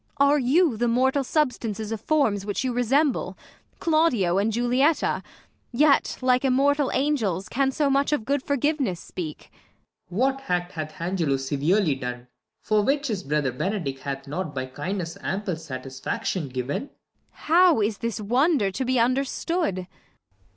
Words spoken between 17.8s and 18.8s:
is this wonder